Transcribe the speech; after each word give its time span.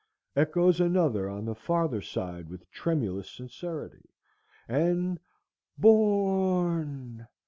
_echoes 0.41 0.79
another 0.81 1.29
on 1.29 1.45
the 1.45 1.53
farther 1.53 2.01
side 2.01 2.49
with 2.49 2.67
tremulous 2.71 3.29
sincerity, 3.29 4.09
and—_bor 4.67 6.27
r 6.27 6.65
r 6.71 6.75
r 6.77 6.81
n! 6.81 7.27